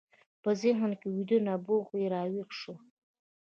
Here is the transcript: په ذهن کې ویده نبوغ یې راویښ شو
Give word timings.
په 0.43 0.49
ذهن 0.61 0.91
کې 0.99 1.07
ویده 1.15 1.37
نبوغ 1.47 1.85
یې 1.99 2.05
راویښ 2.13 2.49
شو 2.59 2.73